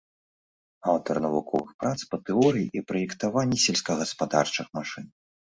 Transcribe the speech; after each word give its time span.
Аўтар 0.93 1.15
навуковых 1.25 1.69
прац 1.83 1.99
па 2.13 2.17
тэорыі 2.31 2.67
і 2.81 2.85
праектаванні 2.93 3.61
сельскагаспадарчых 3.67 4.67
машын. 4.81 5.05